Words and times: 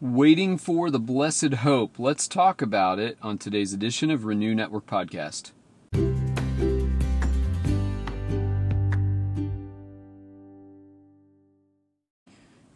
Waiting 0.00 0.58
for 0.58 0.90
the 0.90 0.98
blessed 0.98 1.54
hope. 1.54 1.98
Let's 1.98 2.28
talk 2.28 2.60
about 2.60 2.98
it 2.98 3.16
on 3.22 3.38
today's 3.38 3.72
edition 3.72 4.10
of 4.10 4.26
Renew 4.26 4.54
Network 4.54 4.84
Podcast. 4.84 5.52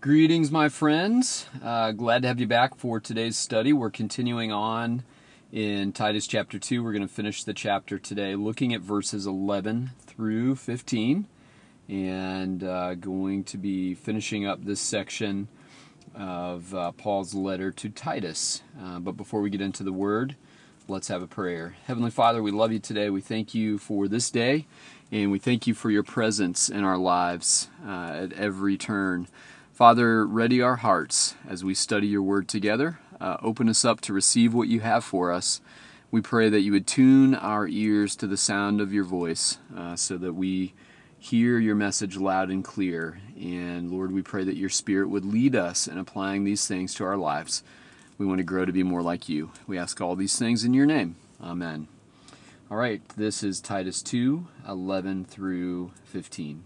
Greetings, 0.00 0.50
my 0.50 0.70
friends. 0.70 1.44
Uh, 1.62 1.92
glad 1.92 2.22
to 2.22 2.28
have 2.28 2.40
you 2.40 2.46
back 2.46 2.74
for 2.76 2.98
today's 2.98 3.36
study. 3.36 3.74
We're 3.74 3.90
continuing 3.90 4.50
on 4.50 5.02
in 5.52 5.92
Titus 5.92 6.26
chapter 6.26 6.58
2. 6.58 6.82
We're 6.82 6.92
going 6.92 7.06
to 7.06 7.14
finish 7.14 7.44
the 7.44 7.52
chapter 7.52 7.98
today 7.98 8.34
looking 8.34 8.72
at 8.72 8.80
verses 8.80 9.26
11 9.26 9.90
through 10.06 10.56
15 10.56 11.26
and 11.86 12.64
uh, 12.64 12.94
going 12.94 13.44
to 13.44 13.58
be 13.58 13.94
finishing 13.94 14.46
up 14.46 14.64
this 14.64 14.80
section 14.80 15.48
of 16.14 16.74
uh, 16.74 16.92
Paul's 16.92 17.34
letter 17.34 17.70
to 17.72 17.88
Titus. 17.88 18.62
Uh, 18.80 18.98
but 18.98 19.16
before 19.16 19.40
we 19.40 19.50
get 19.50 19.60
into 19.60 19.82
the 19.82 19.92
word, 19.92 20.36
let's 20.88 21.08
have 21.08 21.22
a 21.22 21.26
prayer. 21.26 21.76
Heavenly 21.86 22.10
Father, 22.10 22.42
we 22.42 22.50
love 22.50 22.72
you 22.72 22.78
today. 22.78 23.10
We 23.10 23.20
thank 23.20 23.54
you 23.54 23.78
for 23.78 24.08
this 24.08 24.30
day, 24.30 24.66
and 25.12 25.30
we 25.30 25.38
thank 25.38 25.66
you 25.66 25.74
for 25.74 25.90
your 25.90 26.02
presence 26.02 26.68
in 26.68 26.84
our 26.84 26.98
lives 26.98 27.68
uh, 27.86 28.10
at 28.12 28.32
every 28.32 28.76
turn. 28.76 29.28
Father, 29.72 30.26
ready 30.26 30.60
our 30.60 30.76
hearts 30.76 31.36
as 31.48 31.64
we 31.64 31.74
study 31.74 32.08
your 32.08 32.22
word 32.22 32.48
together. 32.48 32.98
Uh, 33.20 33.36
open 33.42 33.68
us 33.68 33.84
up 33.84 34.00
to 34.02 34.12
receive 34.12 34.52
what 34.52 34.68
you 34.68 34.80
have 34.80 35.04
for 35.04 35.32
us. 35.32 35.60
We 36.10 36.20
pray 36.20 36.48
that 36.48 36.60
you 36.60 36.72
would 36.72 36.86
tune 36.86 37.34
our 37.34 37.68
ears 37.68 38.16
to 38.16 38.26
the 38.26 38.36
sound 38.36 38.80
of 38.80 38.92
your 38.92 39.04
voice 39.04 39.58
uh, 39.76 39.96
so 39.96 40.18
that 40.18 40.32
we 40.32 40.74
hear 41.20 41.58
your 41.58 41.74
message 41.74 42.16
loud 42.16 42.50
and 42.50 42.64
clear. 42.64 43.20
And 43.38 43.90
Lord, 43.90 44.10
we 44.10 44.22
pray 44.22 44.42
that 44.42 44.56
your 44.56 44.70
Spirit 44.70 45.10
would 45.10 45.24
lead 45.24 45.54
us 45.54 45.86
in 45.86 45.98
applying 45.98 46.44
these 46.44 46.66
things 46.66 46.94
to 46.94 47.04
our 47.04 47.18
lives. 47.18 47.62
We 48.16 48.26
want 48.26 48.38
to 48.38 48.44
grow 48.44 48.64
to 48.64 48.72
be 48.72 48.82
more 48.82 49.02
like 49.02 49.28
you. 49.28 49.52
We 49.66 49.78
ask 49.78 50.00
all 50.00 50.16
these 50.16 50.38
things 50.38 50.64
in 50.64 50.74
your 50.74 50.86
name. 50.86 51.16
Amen. 51.42 51.88
All 52.70 52.78
right, 52.78 53.02
this 53.16 53.42
is 53.42 53.60
Titus 53.60 54.02
2 54.02 54.46
11 54.66 55.26
through 55.26 55.92
15. 56.04 56.64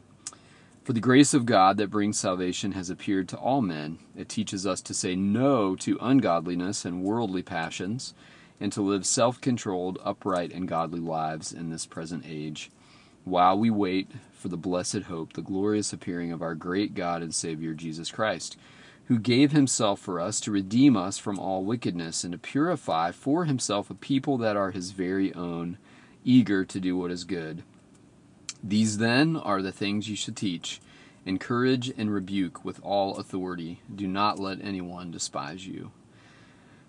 For 0.84 0.92
the 0.92 1.00
grace 1.00 1.34
of 1.34 1.46
God 1.46 1.76
that 1.78 1.90
brings 1.90 2.18
salvation 2.18 2.72
has 2.72 2.90
appeared 2.90 3.28
to 3.30 3.38
all 3.38 3.60
men. 3.60 3.98
It 4.16 4.28
teaches 4.28 4.66
us 4.66 4.80
to 4.82 4.94
say 4.94 5.16
no 5.16 5.74
to 5.76 5.98
ungodliness 6.00 6.84
and 6.84 7.02
worldly 7.02 7.42
passions, 7.42 8.14
and 8.60 8.70
to 8.72 8.82
live 8.82 9.04
self 9.04 9.40
controlled, 9.40 9.98
upright, 10.04 10.52
and 10.52 10.68
godly 10.68 11.00
lives 11.00 11.52
in 11.52 11.70
this 11.70 11.86
present 11.86 12.24
age 12.26 12.70
while 13.24 13.58
we 13.58 13.70
wait 13.70 14.10
for 14.32 14.48
the 14.48 14.56
blessed 14.56 15.02
hope, 15.02 15.32
the 15.32 15.42
glorious 15.42 15.92
appearing 15.92 16.30
of 16.30 16.42
our 16.42 16.54
great 16.54 16.94
God 16.94 17.22
and 17.22 17.34
Savior 17.34 17.72
Jesus 17.72 18.10
Christ, 18.10 18.56
who 19.06 19.18
gave 19.18 19.52
himself 19.52 20.00
for 20.00 20.20
us 20.20 20.40
to 20.40 20.50
redeem 20.50 20.96
us 20.96 21.18
from 21.18 21.38
all 21.38 21.64
wickedness 21.64 22.24
and 22.24 22.32
to 22.32 22.38
purify 22.38 23.10
for 23.10 23.44
himself 23.44 23.90
a 23.90 23.94
people 23.94 24.38
that 24.38 24.56
are 24.56 24.70
his 24.70 24.92
very 24.92 25.34
own, 25.34 25.78
eager 26.24 26.64
to 26.64 26.80
do 26.80 26.96
what 26.96 27.10
is 27.10 27.24
good. 27.24 27.62
These 28.62 28.98
then 28.98 29.36
are 29.36 29.60
the 29.60 29.72
things 29.72 30.08
you 30.08 30.16
should 30.16 30.36
teach. 30.36 30.80
Encourage 31.26 31.90
and 31.96 32.12
rebuke 32.12 32.64
with 32.64 32.80
all 32.82 33.16
authority. 33.16 33.80
Do 33.94 34.06
not 34.06 34.38
let 34.38 34.62
anyone 34.62 35.10
despise 35.10 35.66
you. 35.66 35.90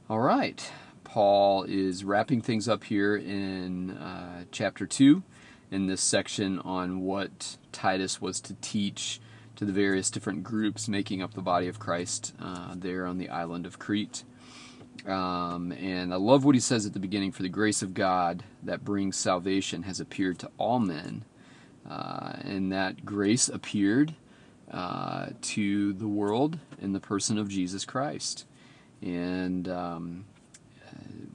All 0.09 0.19
right. 0.19 0.69
Paul 1.03 1.63
is 1.63 2.03
wrapping 2.03 2.41
things 2.41 2.67
up 2.67 2.85
here 2.85 3.15
in 3.15 3.91
uh, 3.91 4.43
chapter 4.51 4.85
2 4.85 5.23
in 5.71 5.87
this 5.87 6.01
section 6.01 6.59
on 6.59 7.01
what 7.01 7.57
Titus 7.71 8.21
was 8.21 8.39
to 8.41 8.53
teach 8.55 9.19
to 9.55 9.65
the 9.65 9.71
various 9.71 10.09
different 10.09 10.43
groups 10.43 10.87
making 10.87 11.21
up 11.21 11.33
the 11.33 11.41
body 11.41 11.67
of 11.67 11.79
Christ 11.79 12.33
uh, 12.41 12.75
there 12.75 13.05
on 13.05 13.17
the 13.17 13.29
island 13.29 13.65
of 13.65 13.79
Crete. 13.79 14.23
Um, 15.05 15.71
and 15.71 16.13
I 16.13 16.17
love 16.17 16.45
what 16.45 16.55
he 16.55 16.61
says 16.61 16.85
at 16.85 16.93
the 16.93 16.99
beginning 16.99 17.31
for 17.31 17.43
the 17.43 17.49
grace 17.49 17.81
of 17.81 17.93
God 17.93 18.43
that 18.63 18.83
brings 18.83 19.15
salvation 19.15 19.83
has 19.83 19.99
appeared 19.99 20.39
to 20.39 20.51
all 20.57 20.79
men. 20.79 21.23
Uh, 21.87 22.33
and 22.41 22.71
that 22.71 23.05
grace 23.05 23.47
appeared 23.47 24.15
uh, 24.71 25.27
to 25.41 25.93
the 25.93 26.07
world 26.07 26.57
in 26.81 26.93
the 26.93 26.99
person 26.99 27.37
of 27.37 27.47
Jesus 27.47 27.85
Christ. 27.85 28.45
And 29.01 29.69
um, 29.69 30.25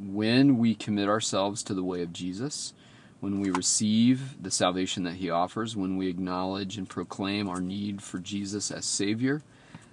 when 0.00 0.58
we 0.58 0.74
commit 0.74 1.08
ourselves 1.08 1.62
to 1.64 1.74
the 1.74 1.84
way 1.84 2.02
of 2.02 2.12
Jesus, 2.12 2.72
when 3.20 3.40
we 3.40 3.50
receive 3.50 4.42
the 4.42 4.50
salvation 4.50 5.04
that 5.04 5.14
He 5.14 5.30
offers, 5.30 5.76
when 5.76 5.96
we 5.96 6.08
acknowledge 6.08 6.76
and 6.76 6.88
proclaim 6.88 7.48
our 7.48 7.60
need 7.60 8.02
for 8.02 8.18
Jesus 8.18 8.70
as 8.70 8.84
Savior. 8.84 9.42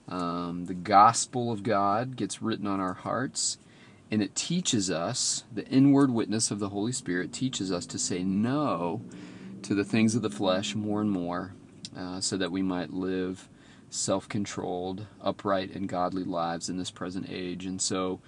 Um, 0.08 0.66
the 0.66 0.74
gospel 0.74 1.52
of 1.52 1.64
God 1.64 2.16
gets 2.16 2.42
written 2.42 2.66
on 2.66 2.80
our 2.80 2.94
hearts, 2.94 3.58
and 4.10 4.22
it 4.22 4.36
teaches 4.36 4.90
us, 4.90 5.44
the 5.54 5.68
inward 5.68 6.12
witness 6.12 6.50
of 6.50 6.60
the 6.60 6.70
Holy 6.70 6.94
Spirit 6.94 7.34
teaches 7.34 7.72
us 7.72 7.86
to 7.88 8.00
say 8.00 8.24
no 8.24 9.02
to 9.64 9.76
the 9.76 9.84
things 9.84 10.16
of 10.16 10.22
the 10.22 10.30
flesh 10.30 10.76
more 10.76 11.02
and 11.02 11.12
more, 11.12 11.54
uh, 11.98 12.22
so 12.22 12.38
that 12.38 12.52
we 12.52 12.62
might 12.62 12.94
live 12.94 13.50
self 13.90 14.30
controlled, 14.30 15.08
upright, 15.22 15.74
and 15.74 15.90
godly 15.90 16.24
lives 16.24 16.70
in 16.70 16.78
this 16.78 16.92
present 16.92 17.28
age. 17.30 17.66
And 17.66 17.82
so, 17.82 18.22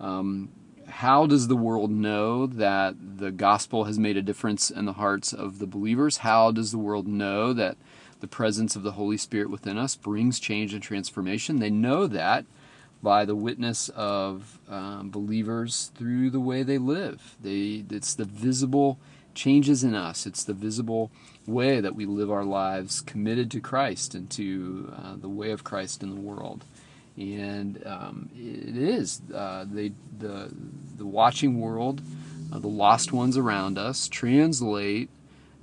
um, 0.00 0.50
how 0.88 1.26
does 1.26 1.48
the 1.48 1.56
world 1.56 1.90
know 1.90 2.46
that 2.46 2.94
the 3.18 3.30
gospel 3.30 3.84
has 3.84 3.98
made 3.98 4.16
a 4.16 4.22
difference 4.22 4.70
in 4.70 4.84
the 4.84 4.94
hearts 4.94 5.32
of 5.32 5.58
the 5.58 5.66
believers? 5.66 6.18
How 6.18 6.50
does 6.50 6.70
the 6.72 6.78
world 6.78 7.06
know 7.06 7.52
that 7.52 7.76
the 8.20 8.26
presence 8.26 8.76
of 8.76 8.82
the 8.82 8.92
Holy 8.92 9.16
Spirit 9.16 9.50
within 9.50 9.78
us 9.78 9.96
brings 9.96 10.40
change 10.40 10.72
and 10.72 10.82
transformation? 10.82 11.58
They 11.58 11.70
know 11.70 12.06
that 12.06 12.46
by 13.02 13.24
the 13.24 13.36
witness 13.36 13.88
of 13.90 14.58
um, 14.68 15.10
believers 15.10 15.92
through 15.94 16.30
the 16.30 16.40
way 16.40 16.62
they 16.62 16.78
live. 16.78 17.36
They, 17.42 17.84
it's 17.90 18.14
the 18.14 18.24
visible 18.24 18.98
changes 19.34 19.84
in 19.84 19.94
us. 19.94 20.26
It's 20.26 20.44
the 20.44 20.54
visible 20.54 21.10
way 21.46 21.80
that 21.80 21.94
we 21.94 22.06
live 22.06 22.30
our 22.30 22.44
lives 22.44 23.02
committed 23.02 23.50
to 23.50 23.60
Christ 23.60 24.14
and 24.14 24.30
to 24.30 24.92
uh, 24.96 25.16
the 25.16 25.28
way 25.28 25.50
of 25.50 25.62
Christ 25.62 26.02
in 26.02 26.14
the 26.14 26.20
world 26.20 26.64
and 27.16 27.82
um, 27.86 28.30
it 28.34 28.76
is 28.76 29.22
uh, 29.34 29.64
they 29.70 29.92
the 30.18 30.52
the 30.96 31.06
watching 31.06 31.60
world, 31.60 32.00
uh, 32.52 32.58
the 32.58 32.68
lost 32.68 33.12
ones 33.12 33.36
around 33.36 33.78
us, 33.78 34.08
translate 34.08 35.08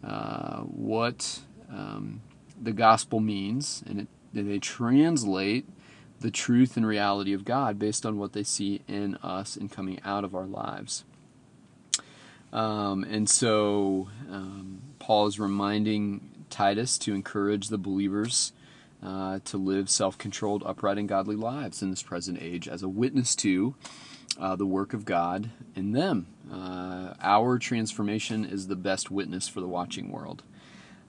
uh, 0.03 0.62
what 0.62 1.40
um, 1.69 2.22
the 2.62 2.72
gospel 2.72 3.19
means, 3.19 3.84
and, 3.88 4.02
it, 4.02 4.08
they 4.34 4.59
translate 4.59 5.66
the 6.19 6.31
truth 6.31 6.75
and 6.78 6.88
reality 6.88 7.34
of 7.34 7.46
God 7.46 7.78
based 7.78 8.06
on 8.06 8.18
what 8.18 8.34
they 8.34 8.44
see 8.44 8.81
in 8.88 9.16
us 9.18 9.56
and 9.56 9.72
coming 9.72 10.00
out 10.03 10.24
of 10.24 10.34
our 10.34 10.46
lives. 10.46 11.03
Um, 12.52 13.03
and 13.03 13.30
so 13.30 14.09
um, 14.31 14.81
Paul 15.00 15.28
is 15.28 15.40
reminding 15.40 16.46
Titus 16.50 16.97
to 17.00 17.13
encourage 17.13 17.68
the 17.68 17.78
believers 17.78 18.53
uh, 19.03 19.40
to 19.46 19.58
live 19.58 19.90
self 19.90 20.18
controlled, 20.18 20.64
upright, 20.66 20.97
and 20.97 21.09
godly 21.09 21.36
lives 21.36 21.81
in 21.81 21.90
this 21.90 22.03
present 22.03 22.41
age 22.41 22.68
as 22.68 22.84
a 22.84 22.88
witness 22.90 23.36
to 23.36 23.75
uh, 24.40 24.56
the 24.56 24.66
work 24.66 24.94
of 24.94 25.06
God 25.06 25.50
in 25.75 25.91
them. 25.91 26.28
Uh, 26.52 27.13
our 27.22 27.58
transformation 27.59 28.46
is 28.46 28.68
the 28.68 28.75
best 28.75 29.12
witness 29.12 29.47
for 29.47 29.59
the 29.59 29.68
watching 29.68 30.12
world. 30.12 30.44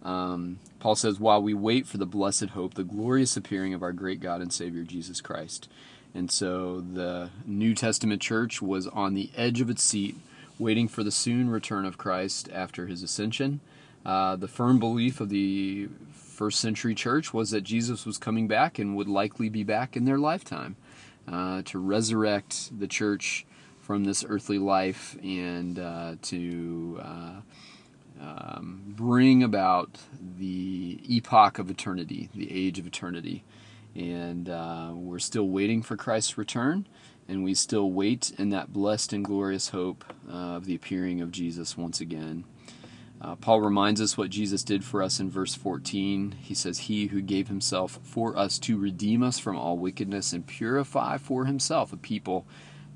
Um, 0.02 0.58
Paul 0.80 0.96
says, 0.96 1.18
while 1.18 1.42
we 1.42 1.54
wait 1.54 1.86
for 1.86 1.96
the 1.96 2.06
blessed 2.06 2.50
hope, 2.50 2.74
the 2.74 2.84
glorious 2.84 3.36
appearing 3.36 3.72
of 3.72 3.82
our 3.82 3.92
great 3.92 4.20
God 4.20 4.42
and 4.42 4.52
Savior 4.52 4.82
Jesus 4.82 5.20
Christ. 5.20 5.68
And 6.14 6.30
so 6.30 6.80
the 6.80 7.30
New 7.46 7.74
Testament 7.74 8.20
church 8.20 8.60
was 8.60 8.86
on 8.88 9.14
the 9.14 9.30
edge 9.36 9.60
of 9.60 9.70
its 9.70 9.82
seat, 9.82 10.16
waiting 10.58 10.88
for 10.88 11.02
the 11.02 11.10
soon 11.10 11.48
return 11.48 11.84
of 11.84 11.98
Christ 11.98 12.48
after 12.52 12.86
his 12.86 13.02
ascension. 13.02 13.60
Uh, 14.04 14.36
the 14.36 14.48
firm 14.48 14.78
belief 14.78 15.20
of 15.20 15.30
the 15.30 15.88
first 16.12 16.60
century 16.60 16.94
church 16.94 17.32
was 17.32 17.50
that 17.50 17.62
Jesus 17.62 18.04
was 18.04 18.18
coming 18.18 18.48
back 18.48 18.78
and 18.78 18.96
would 18.96 19.08
likely 19.08 19.48
be 19.48 19.62
back 19.62 19.96
in 19.96 20.04
their 20.04 20.18
lifetime 20.18 20.76
uh, 21.26 21.62
to 21.62 21.78
resurrect 21.78 22.78
the 22.78 22.86
church 22.86 23.46
from 23.80 24.04
this 24.04 24.24
earthly 24.28 24.58
life 24.58 25.16
and 25.22 25.78
uh, 25.78 26.16
to 26.22 27.00
uh, 27.02 27.40
um, 28.20 28.82
bring 28.86 29.42
about 29.42 29.98
the 30.38 31.00
epoch 31.06 31.58
of 31.58 31.70
eternity, 31.70 32.28
the 32.34 32.50
age 32.50 32.78
of 32.78 32.86
eternity. 32.86 33.44
And 33.94 34.48
uh, 34.48 34.92
we're 34.94 35.18
still 35.18 35.48
waiting 35.48 35.82
for 35.82 35.96
Christ's 35.96 36.36
return, 36.36 36.86
and 37.28 37.44
we 37.44 37.54
still 37.54 37.90
wait 37.92 38.32
in 38.38 38.50
that 38.50 38.72
blessed 38.72 39.12
and 39.12 39.24
glorious 39.24 39.68
hope 39.68 40.04
of 40.28 40.64
the 40.64 40.74
appearing 40.74 41.20
of 41.20 41.30
Jesus 41.30 41.76
once 41.76 42.00
again. 42.00 42.44
Uh, 43.24 43.36
Paul 43.36 43.62
reminds 43.62 44.02
us 44.02 44.18
what 44.18 44.28
Jesus 44.28 44.62
did 44.62 44.84
for 44.84 45.02
us 45.02 45.18
in 45.18 45.30
verse 45.30 45.54
14. 45.54 46.34
He 46.42 46.52
says, 46.52 46.80
He 46.80 47.06
who 47.06 47.22
gave 47.22 47.48
himself 47.48 47.98
for 48.02 48.36
us 48.36 48.58
to 48.60 48.76
redeem 48.76 49.22
us 49.22 49.38
from 49.38 49.56
all 49.56 49.78
wickedness 49.78 50.34
and 50.34 50.46
purify 50.46 51.16
for 51.16 51.46
himself 51.46 51.90
a 51.90 51.96
people 51.96 52.44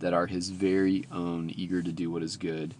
that 0.00 0.12
are 0.12 0.26
his 0.26 0.50
very 0.50 1.06
own, 1.10 1.50
eager 1.56 1.82
to 1.82 1.92
do 1.92 2.10
what 2.10 2.22
is 2.22 2.36
good. 2.36 2.74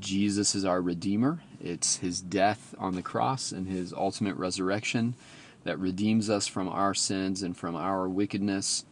Jesus 0.00 0.56
is 0.56 0.64
our 0.64 0.80
Redeemer. 0.82 1.42
It's 1.62 1.98
his 1.98 2.20
death 2.20 2.74
on 2.76 2.96
the 2.96 3.02
cross 3.02 3.52
and 3.52 3.68
his 3.68 3.92
ultimate 3.92 4.34
resurrection 4.36 5.14
that 5.62 5.78
redeems 5.78 6.28
us 6.28 6.48
from 6.48 6.68
our 6.68 6.92
sins 6.92 7.42
and 7.44 7.56
from 7.56 7.76
our 7.76 8.08
wickedness. 8.08 8.84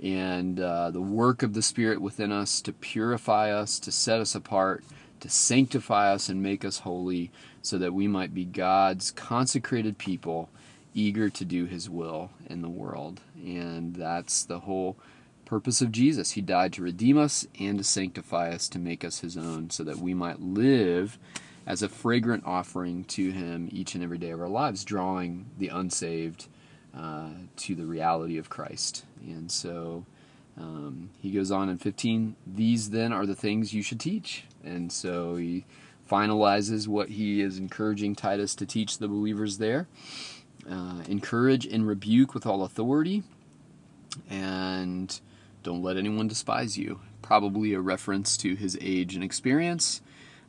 and 0.00 0.60
uh, 0.60 0.90
the 0.90 1.00
work 1.00 1.42
of 1.42 1.54
the 1.54 1.62
Spirit 1.62 2.00
within 2.00 2.30
us 2.30 2.60
to 2.60 2.72
purify 2.72 3.50
us, 3.50 3.78
to 3.80 3.90
set 3.90 4.20
us 4.20 4.34
apart, 4.34 4.84
to 5.20 5.28
sanctify 5.28 6.12
us, 6.12 6.28
and 6.28 6.42
make 6.42 6.64
us 6.64 6.80
holy, 6.80 7.30
so 7.62 7.78
that 7.78 7.94
we 7.94 8.06
might 8.08 8.34
be 8.34 8.44
God's 8.44 9.10
consecrated 9.10 9.98
people, 9.98 10.48
eager 10.94 11.28
to 11.30 11.44
do 11.44 11.66
His 11.66 11.90
will 11.90 12.30
in 12.48 12.62
the 12.62 12.68
world. 12.68 13.20
And 13.36 13.94
that's 13.94 14.44
the 14.44 14.60
whole 14.60 14.96
purpose 15.44 15.80
of 15.80 15.92
Jesus. 15.92 16.32
He 16.32 16.40
died 16.40 16.72
to 16.74 16.82
redeem 16.82 17.18
us 17.18 17.46
and 17.58 17.78
to 17.78 17.84
sanctify 17.84 18.50
us, 18.50 18.68
to 18.70 18.78
make 18.78 19.04
us 19.04 19.20
His 19.20 19.36
own, 19.36 19.70
so 19.70 19.84
that 19.84 19.98
we 19.98 20.14
might 20.14 20.40
live 20.40 21.18
as 21.66 21.82
a 21.82 21.88
fragrant 21.88 22.44
offering 22.46 23.04
to 23.04 23.30
Him 23.30 23.68
each 23.72 23.94
and 23.94 24.04
every 24.04 24.18
day 24.18 24.30
of 24.30 24.40
our 24.40 24.48
lives, 24.48 24.84
drawing 24.84 25.46
the 25.58 25.68
unsaved 25.68 26.46
uh, 26.96 27.30
to 27.56 27.74
the 27.74 27.84
reality 27.84 28.38
of 28.38 28.48
Christ. 28.48 29.04
And 29.22 29.50
so 29.50 30.06
um, 30.58 31.10
he 31.20 31.30
goes 31.30 31.50
on 31.50 31.68
in 31.68 31.76
15, 31.76 32.36
these 32.46 32.90
then 32.90 33.12
are 33.12 33.26
the 33.26 33.34
things 33.34 33.74
you 33.74 33.82
should 33.82 34.00
teach. 34.00 34.44
And 34.66 34.90
so 34.90 35.36
he 35.36 35.64
finalizes 36.10 36.86
what 36.86 37.10
he 37.10 37.40
is 37.40 37.58
encouraging 37.58 38.14
Titus 38.14 38.54
to 38.56 38.66
teach 38.66 38.98
the 38.98 39.08
believers 39.08 39.58
there. 39.58 39.88
Uh, 40.70 41.02
encourage 41.08 41.64
and 41.64 41.86
rebuke 41.86 42.34
with 42.34 42.44
all 42.44 42.64
authority, 42.64 43.22
and 44.28 45.20
don't 45.62 45.82
let 45.82 45.96
anyone 45.96 46.26
despise 46.26 46.76
you. 46.76 47.00
Probably 47.22 47.72
a 47.72 47.80
reference 47.80 48.36
to 48.38 48.56
his 48.56 48.76
age 48.80 49.14
and 49.14 49.22
experience. 49.22 50.02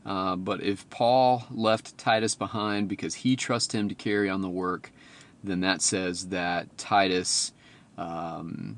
Uh, 0.06 0.36
but 0.36 0.64
if 0.64 0.90
Paul 0.90 1.46
left 1.52 1.98
Titus 1.98 2.34
behind 2.34 2.88
because 2.88 3.16
he 3.16 3.36
trusted 3.36 3.80
him 3.80 3.90
to 3.90 3.96
carry 3.96 4.30
on 4.30 4.42
the 4.42 4.50
work, 4.50 4.92
then 5.44 5.60
that 5.60 5.82
says 5.82 6.30
that 6.30 6.78
Titus 6.78 7.52
um, 7.98 8.78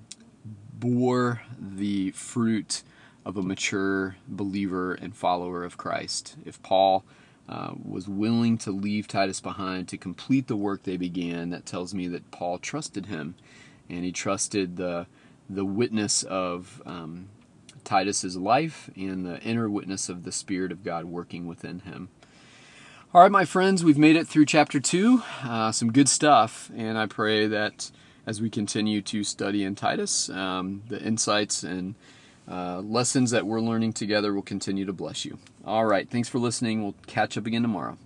bore 0.73 1.41
the 1.57 2.11
fruit 2.11 2.83
of 3.25 3.37
a 3.37 3.41
mature 3.41 4.15
believer 4.27 4.93
and 4.93 5.15
follower 5.15 5.63
of 5.63 5.77
Christ. 5.77 6.35
If 6.45 6.61
Paul 6.63 7.03
uh, 7.47 7.73
was 7.83 8.07
willing 8.07 8.57
to 8.59 8.71
leave 8.71 9.07
Titus 9.07 9.41
behind 9.41 9.87
to 9.89 9.97
complete 9.97 10.47
the 10.47 10.55
work 10.55 10.83
they 10.83 10.97
began, 10.97 11.49
that 11.49 11.65
tells 11.65 11.93
me 11.93 12.07
that 12.07 12.31
Paul 12.31 12.57
trusted 12.59 13.07
him, 13.07 13.35
and 13.89 14.03
he 14.03 14.11
trusted 14.11 14.77
the 14.77 15.07
the 15.49 15.65
witness 15.65 16.21
of 16.23 16.81
um, 16.85 17.27
Titus's 17.83 18.37
life 18.37 18.91
and 18.95 19.25
the 19.25 19.39
inner 19.41 19.67
witness 19.67 20.07
of 20.07 20.23
the 20.23 20.31
Spirit 20.31 20.71
of 20.71 20.83
God 20.83 21.05
working 21.05 21.47
within 21.47 21.79
him. 21.79 22.09
All 23.11 23.23
right, 23.23 23.31
my 23.31 23.45
friends, 23.45 23.83
we've 23.83 23.97
made 23.97 24.15
it 24.15 24.27
through 24.27 24.45
chapter 24.45 24.79
two. 24.79 25.23
Uh, 25.43 25.71
some 25.71 25.91
good 25.91 26.07
stuff, 26.07 26.69
and 26.75 26.99
I 26.99 27.07
pray 27.07 27.47
that 27.47 27.89
as 28.27 28.39
we 28.39 28.51
continue 28.51 29.01
to 29.01 29.23
study 29.23 29.63
in 29.63 29.73
Titus, 29.73 30.29
um, 30.29 30.83
the 30.87 31.01
insights 31.01 31.63
and 31.63 31.95
uh, 32.49 32.79
lessons 32.79 33.31
that 33.31 33.45
we're 33.45 33.61
learning 33.61 33.93
together 33.93 34.33
will 34.33 34.41
continue 34.41 34.85
to 34.85 34.93
bless 34.93 35.25
you. 35.25 35.37
All 35.65 35.85
right, 35.85 36.09
thanks 36.09 36.29
for 36.29 36.39
listening. 36.39 36.81
We'll 36.81 36.95
catch 37.05 37.37
up 37.37 37.45
again 37.45 37.61
tomorrow. 37.61 37.97